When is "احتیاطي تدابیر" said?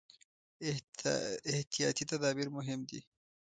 1.51-2.47